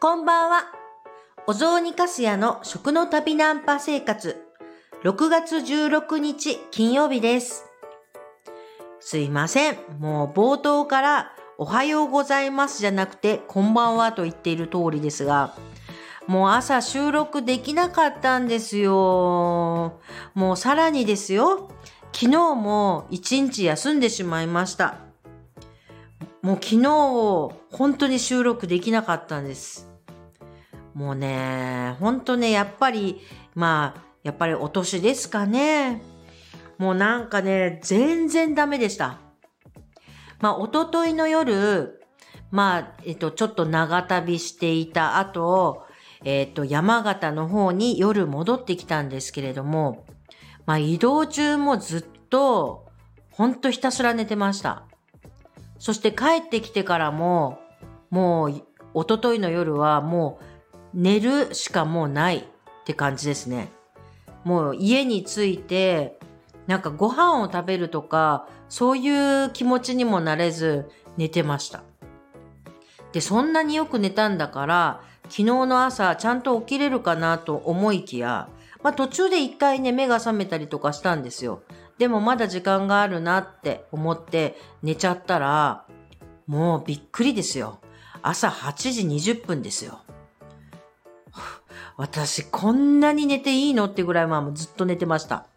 [0.00, 0.66] こんばんは。
[1.48, 4.36] お雑煮かすやの食の旅ナンパ生活。
[5.02, 7.64] 6月16日金曜日です。
[9.00, 9.76] すいません。
[9.98, 15.56] もう冒頭からおはようございますじゃなくてこんばんはと言っている通りですが、
[16.28, 19.98] もう朝収録できなかったんですよ。
[20.32, 21.70] もうさらにですよ。
[22.12, 24.98] 昨日も一日休んでしまいました。
[26.40, 26.84] もう昨日
[27.76, 29.87] 本当に収録できなかったんです。
[30.98, 33.20] もうね、本当ね、やっぱり、
[33.54, 36.02] まあ、やっぱりお年ですかね。
[36.76, 39.20] もうなんかね、全然ダメでした。
[40.40, 42.00] まあ、おとといの夜、
[42.50, 45.84] まあ、えっと、ちょっと長旅していた後、
[46.24, 50.04] えっと、山形の方に夜戻ってきたんですけれども、
[50.66, 52.88] まあ、移動中もずっと、
[53.30, 54.88] ほんとひたすら寝てました。
[55.78, 57.60] そして帰ってきてからも、
[58.10, 58.64] もう、
[58.94, 60.57] おとといの夜はもう、
[60.94, 62.42] 寝るしかもうないっ
[62.84, 63.68] て感じですね。
[64.44, 66.18] もう家に着いて、
[66.66, 71.82] なんかご飯を食べるとか、そういう気持ちにもなれず寝てました。
[73.12, 78.48] で、そんなによく寝たんだから、昨日の朝ちゃんと起きれるかなと思いきや、
[78.82, 81.62] まあ途中で一回ね、目が覚めたりとかしたんですよ。
[81.98, 85.84] でもまだ時間があるなって思って寝ちゃったら、
[86.46, 87.80] もうびっくりですよ。
[88.22, 90.00] 朝8時20分ですよ。
[91.98, 95.48] 私こんなに寝ていいのってぐらいまあずっと寝てました。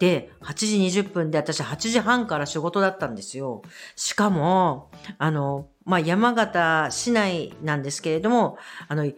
[0.00, 3.62] で、8時20分で私8時半から仕事だったんですよ。
[3.94, 9.10] しかも、あの、まあ、山形市内なんですけれども、あの、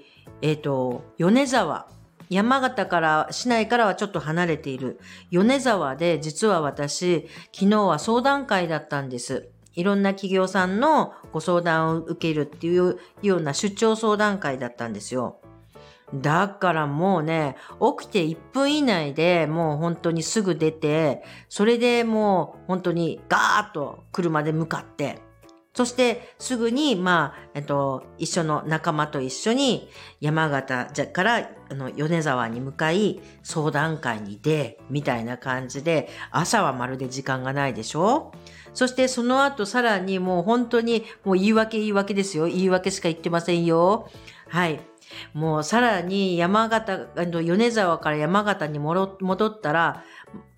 [0.43, 1.89] えっ、と、米沢。
[2.29, 9.49] 山形から、市内からはちょっと離れている米沢で実は私、昨日は相談会だったんです。
[9.75, 15.41] いろんな企業さんのご相談を受けるっていうような出張相談会だったんですよ。
[16.15, 17.57] だからもうね、
[17.99, 25.21] 起きて1分以内でもう本当にすぐ出て、それでもう本当にガーッと車で向かって、
[25.75, 29.89] そしてすぐに、まあ、えっと、一緒の仲間と一緒に
[30.21, 38.33] 山形からあの米沢に向かい相談会に出、みたいな感じで、朝はまるで時間がないでしょ？
[38.75, 42.47] そしてその後さらにもう本当にもう言い訳言い訳ですよ。
[42.47, 44.09] 言い訳しか言ってませんよ。
[44.49, 44.81] はい。
[45.33, 49.17] もうさらに山形、米沢から山形に戻
[49.49, 50.05] ったら、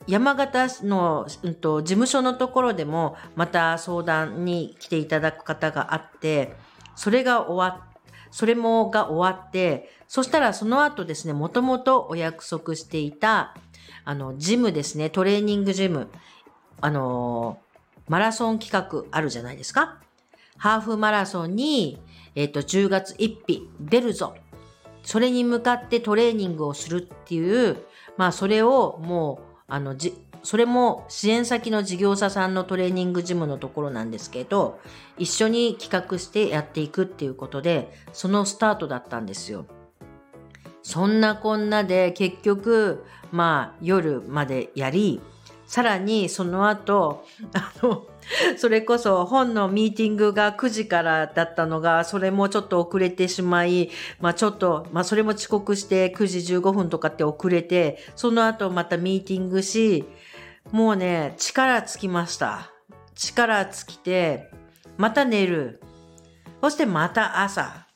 [0.07, 6.55] 山形の、うん、と事務所のところでもまた相談に来ていただく方があって、
[6.97, 7.87] それが終わっ
[8.33, 13.57] それもが終わって、そしたらその後ですね、もともとお約束していた、
[14.05, 16.09] あの、ジムですね、トレーニングジム、
[16.81, 17.59] あの、
[18.09, 19.99] マラソン企画あるじゃないですか？
[20.57, 22.01] ハーフマラソンに、
[22.41, 24.35] えっ、と、10月1日出るぞ。
[25.03, 27.77] それに向かってトレーニングをするっていう、
[28.17, 34.81] まあそれをもう、あの、じ、それも支援先の事業者さんのトレーニングジムのところなんですけど、
[35.19, 39.67] 一緒に企画してやっていくっていうことで、そのスタートだったんですよ。
[40.83, 45.21] そんなこんなで結局、まあ夜までやり、
[45.71, 48.05] さらにその後、あの、
[48.57, 53.89] それこそ本のミーティングが9時からだったのが、それもちょっと遅れてしまい、
[54.19, 60.05] まあちょっと、まあそれも遅刻して9時15分とかって遅れて、その後またミーティングし、
[60.73, 62.73] もうね、力尽きました。
[63.15, 64.51] 力尽きて、
[64.97, 65.81] また寝る。
[66.63, 67.87] そしてまた朝。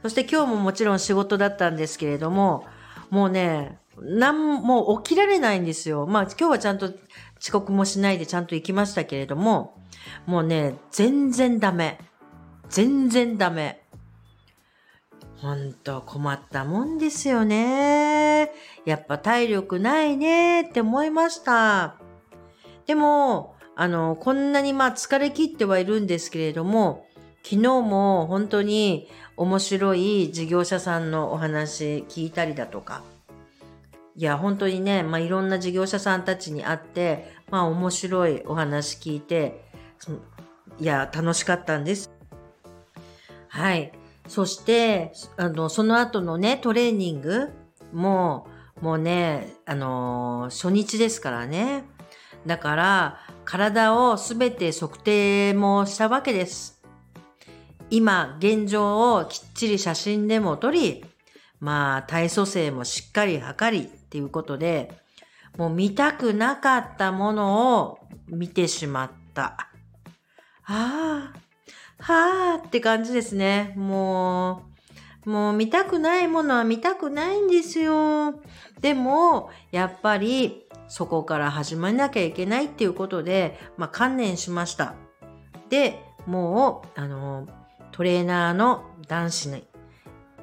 [0.00, 2.64] そして今日ももちろん仕事だったんですけれども、
[3.10, 6.06] もうね、なんも起きられないんですよ。
[6.06, 6.92] まあ今日はちゃんと
[7.40, 9.76] 遅刻もしないでちゃんと行きましたけれども、
[10.26, 11.98] もうね、全然ダメ。
[12.68, 13.80] 全然ダメ。
[15.36, 18.50] ほんと困ったもんですよね。
[18.86, 21.96] やっぱ体力ないねって思いました。
[22.86, 27.06] でも、あの、こんなにまあ疲れ切ってはいるんですけれども、
[27.42, 33.02] 昨日も本当に面白い事業者さんのお話聞いたりだとか、
[34.16, 39.64] いや、本当にね、まあ、いろんな事業者さんたちに会って、まあ、面白いお話聞いて、
[40.78, 42.10] いや、楽しかったんです。
[43.48, 43.92] はい。
[44.28, 47.50] そして、あの、その後のね、トレーニング
[47.92, 48.46] も、
[48.80, 51.84] もうね、あのー、初日ですからね。
[52.46, 56.82] だから、体をすべて測定もしたわけです。
[57.90, 61.04] 今、現状をきっちり写真でも撮り、
[61.60, 64.92] まあ、体組成もしっかり測りっていうことで、
[65.58, 69.56] もう見たくなかったものを見てしまった。
[70.62, 71.32] はあ、
[71.98, 73.74] はあって感じですね。
[73.76, 74.62] も
[75.26, 78.40] う、もう見たくないものは見たくないんですよ。
[78.80, 84.94] でも、やっぱりそこから始まりなきゃいけないっていうことで、まあ、観念しました。
[85.70, 87.48] で、もう、あの、
[87.90, 89.66] トレーナーの男子に、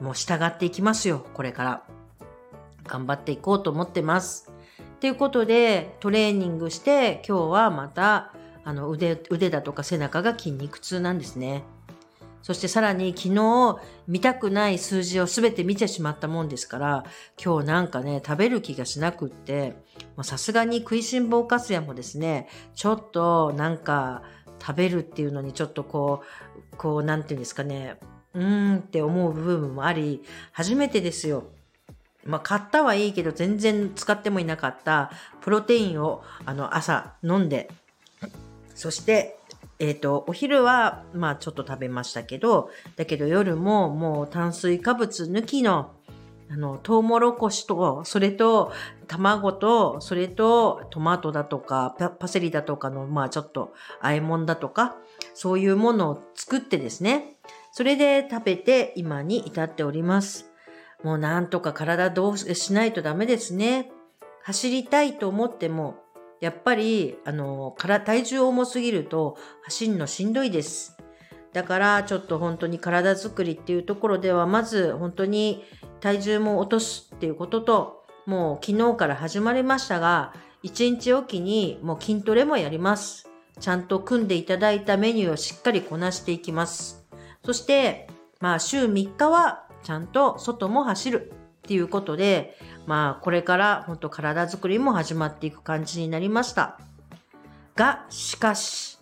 [0.02, 2.01] もう従っていきますよ、これから。
[2.88, 4.52] 頑張っていこうと思ってます。
[5.00, 8.34] ということで、トレーニングして、今日はまた、
[8.64, 11.64] あの腕、腕だとか背中が筋肉痛なんですね。
[12.42, 17.04] そしてさらに昨日見たくない数字を全て見てしまったもんですから、
[17.44, 19.76] 今日なんかね、食べる気がしなくって、
[20.24, 24.24] さすがに食いしん坊かすやもですね、ちょっとなんか
[24.60, 26.24] 食べるっていうのにちょっとこ
[26.74, 27.98] う、こうなんていうんですかね、
[28.34, 31.44] うーんって思う部分もあり、初めてですよ。
[32.26, 37.70] まあ、買ったはいいけど全然使ってもいなかったプロテインをあの朝飲んで、
[38.76, 39.38] そして
[39.84, 45.94] え、ー、と、お昼は、まあちょっと食べましたけど、だけど夜ももう炭水化物抜きの、
[46.52, 48.72] あの、トウモロコシと、それと
[49.08, 53.74] 卵と、それとトマトだとか、パセリだとかの、まあちょっと、
[54.04, 54.98] 和え物だとか、
[55.34, 57.38] そういうものを作ってですね、
[57.72, 60.51] それで食べて今に至っております。
[61.04, 63.92] もうなんとか体どうしないとダメですね。
[64.44, 65.96] 走りたいと思っても、
[66.40, 70.98] やっぱり、あの、体重重すぎると走るのしんどいです。
[71.54, 75.66] だからちょっと本当に体づくりっていうところではまず本当に
[76.00, 80.34] 体重も落とすっていうことともう昨日から始まりましたが
[80.64, 83.28] 一日おきにもう筋トレもやります。
[83.60, 87.06] ちゃんと組んでいただいたメニューをしっかりこなしていきます。
[87.44, 88.08] そして
[88.40, 92.58] まあ週3日はちゃんと外も走るっていうことで
[92.88, 96.80] まあこれから本当体づくりも始まっていく感じになりました。
[97.76, 99.00] が、しかし、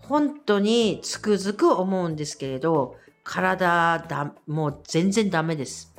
[0.00, 5.94] 本当につくづく思うんですけれど、体だ、もう全然ダメです。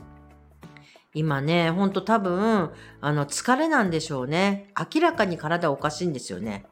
[1.13, 2.71] 今ね、ほんと多分、
[3.01, 4.71] あの、疲れなんでしょうね。
[4.93, 6.65] 明らかに体おかしいんですよね。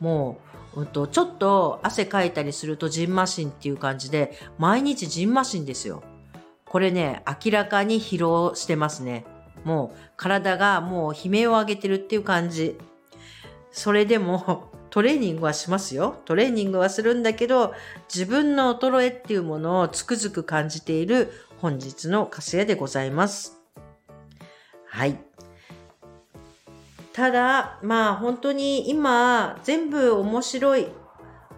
[0.00, 0.38] も
[0.76, 6.02] う、うんと、ちょっと汗かいたりするとジンマシンっていう感じで、毎日ジンマシンですよ。
[6.70, 9.24] これね、明らかに疲労してますね。
[9.64, 12.78] もう体がもう悲鳴を上げてるっていう感じ。
[13.72, 16.20] それでも トレーニングはしますよ。
[16.26, 17.74] トレーニングはするんだけど、
[18.08, 23.60] 自分の衰えっていうものをつくづく感じている本日のカスヤでございます。
[24.86, 25.18] はい。
[27.12, 30.86] ただ、まあ本当に今全部面白い。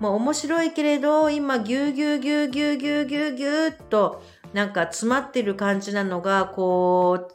[0.00, 7.28] まあ面白いけれど、今ぎゅうぎゅうぎゅうぎゅうぎゅうぎゅうぎゅうっとなんか詰まってる感じなのが、こ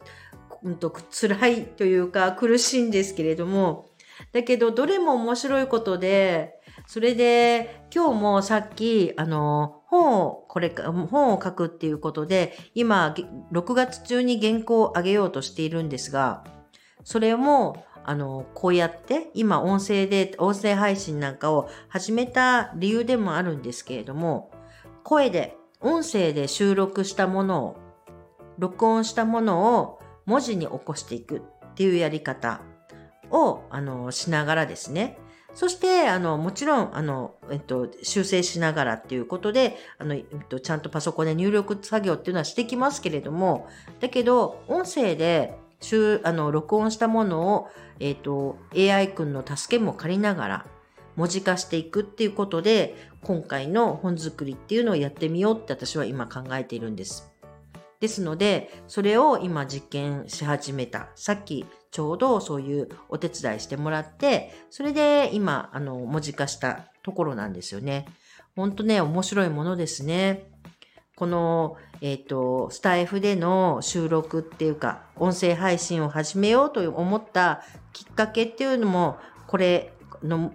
[0.62, 3.90] う、うんと、辛いというか苦しいんですけれども、
[4.32, 6.54] だけどどれも面白いことで、
[6.86, 13.14] それで今日もさっき、あの、本を、これ、本を書くっていうことで、今、
[13.52, 16.44] 6月中に原稿を上げようとしているんですが、
[17.04, 24.50] それも、あの、こうやって、今音声で、音声配信なんかを始めた理由でもあるんですけれども、
[25.04, 27.76] 声で、音声で収録したものを、
[28.58, 32.60] 録音したものを文字に起こしていくっていうやり方
[33.30, 35.18] を、あの、しながらですね。
[35.54, 43.68] そして、あの、もちろん、あの、えっと、修正しながらっていうことで、あの、えっと、ちゃんとパソコンで入力作業っていうのはしてきますけれども、
[44.00, 45.58] だけど、音声で、
[46.24, 47.68] あの、録音したものを、
[48.00, 50.66] えっと、AI 君の助けも借りながら、
[51.16, 57.30] 文字化していくっていうことで、今回の本作りっていうのをやってみようって私は今考えているんです。
[58.00, 61.08] ですので、それを今実験し始めた。
[61.16, 68.06] さっきちょうどそういうお手伝いしてもらって、それで今、あの、文字化したところなんですよね。
[68.54, 70.50] ほんとね、面白いものですね。
[71.16, 80.52] この、えっ、ー、と、スタイフでの収録っていうか、音声配信を始めようと思ったきっかけっていうのも、これの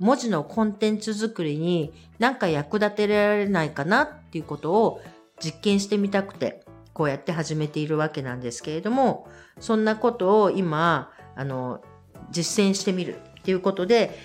[0.00, 5.00] 文字のコンテンツ作りに何か役立てられないかなっていうことを
[5.38, 6.64] 実験してみたくて、
[6.94, 9.28] こうやって始めているわけなんですけれども、
[9.60, 11.82] そんなことを今、あの、
[12.30, 14.18] 実践してみるっていうことで、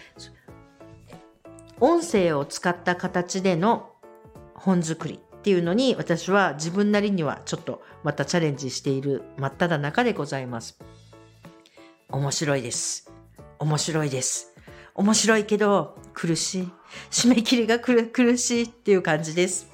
[1.82, 3.92] 音声を使った形での
[4.54, 10.80] 本作りっていうのに私は自分なりにはちょっとまたチャレンジしている真っ只中でございます。
[12.10, 13.12] 面白いです。
[13.60, 14.55] 面白いです。
[14.96, 16.72] 面白いけど苦しい。
[17.12, 19.68] 締め切りが苦しいっていう感じです。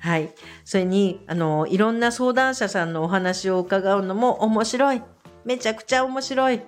[0.00, 0.30] はい。
[0.64, 5.02] それに、あの、いろんな相談者さんのお話を伺うのも面白い。
[5.44, 6.62] めちゃくちゃ面白い。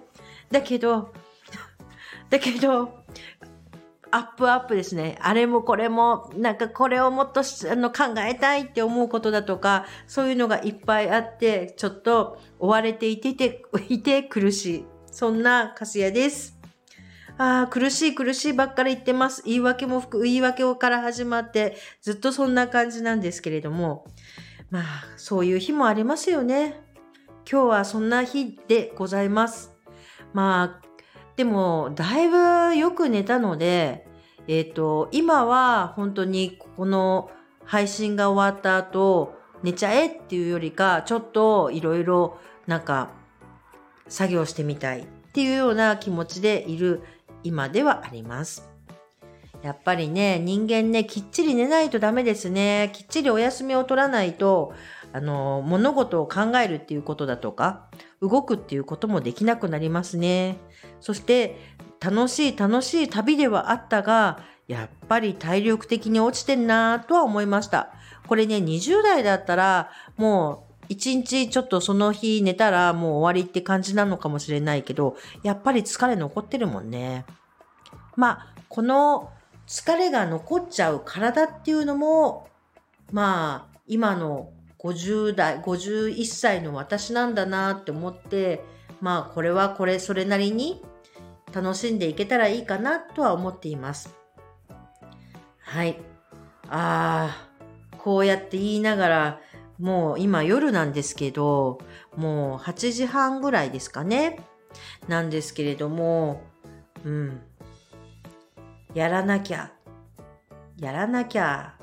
[0.51, 1.13] だけど、
[2.31, 3.05] だけど、
[4.11, 5.19] アップアップですね。
[5.21, 14.85] あれもこれも、なんかこれをもっとあの考えたいって思うことだとか、そういうのがいっぱいあって、ちょっと追われていてて、いて苦しい。
[15.11, 16.58] そんなカスヤです。
[17.39, 19.43] ああ、苦しい苦しいばっかり言ってます。
[19.47, 24.07] 言い訳も言い訳から始まって、ずっとそんな感じなんですけれども、
[24.71, 24.85] まあ、
[25.17, 26.81] そういう日もありますよね。
[27.51, 29.73] 今日はそんな日でございます。
[30.35, 30.89] まあ、
[31.37, 34.09] でも、だいぶよく寝たので、
[34.49, 37.31] えっ、ー、と、今は本当にここの
[37.65, 43.11] 配信が終わった後、寝ちゃえっていうよりか、ちょっといろいろなんか
[44.09, 47.03] 作業してみたいっていうような気持ちでいる
[47.43, 48.69] 今ではあります。
[49.63, 52.91] やっぱりね、人間ね、きっちり寝ないとダメですね。
[52.95, 54.73] きっちりお休みを取らないと、
[55.13, 57.89] あの、物事を考えるっていうことだとか、
[58.21, 60.59] 動くっていうこともできなくなりますね。
[61.01, 61.57] そして、
[62.01, 67.93] 楽しい楽しい旅ではあったが、やっぱり体力的に落ちてんなぁとは思いました。
[68.29, 77.25] これね、20代だったら、もう一日ちょっとその日寝たらもう終わりって感じなのかもしれないけど、やっぱり疲れ残ってるもんね。
[78.17, 79.31] まあ、この
[79.67, 82.49] 疲れが残っちゃう体っていうのも、
[83.13, 88.65] まあ、今の50代、51歳の私なんだなって思って、
[89.01, 90.83] まあ、これはこれ、それなりに
[91.53, 94.15] 楽しんでいけたらいいかなとは思っています。
[95.61, 95.97] はい。
[96.71, 97.49] ああ、
[97.99, 99.41] こうやって言いながら、
[99.79, 101.79] もう今夜なんですけど、
[102.17, 104.41] もう8時半ぐらいですかね。
[105.07, 106.43] なんですけれども、
[107.05, 107.41] うん。
[108.95, 109.73] やらなきゃ、
[110.79, 111.75] やらなきゃ、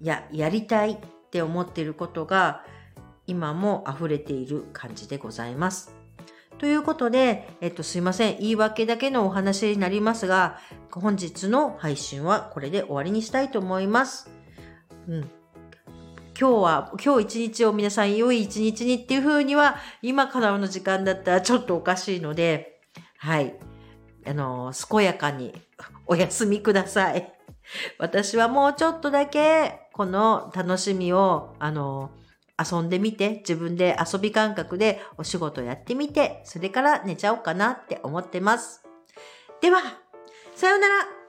[0.00, 0.98] や、やりたいっ
[1.30, 2.64] て思っていることが
[3.26, 5.94] 今も溢れている感じでございます。
[6.58, 8.38] ということで、えっと、すいません。
[8.38, 10.58] 言い訳だけのお話になりますが、
[10.90, 14.30] 本日の配信はこれで終わりにしたいと思います。
[15.08, 15.30] うん。
[16.40, 22.80] 今日は、今日一日を皆さん良い一日にっていう風には、今からの時間だったらちょっとおかしいので、
[23.18, 23.54] はい。
[24.26, 25.52] あの、健やかに
[26.06, 27.30] お休みください。
[27.98, 32.10] 私はもうちょっとだけ、この楽しみを、あの、
[32.58, 38.82] 遊んでみて、自分で遊び感覚でお仕事やってみて、それから寝ちゃおうかなって思ってます。
[39.60, 39.82] では、
[40.54, 41.19] さようなら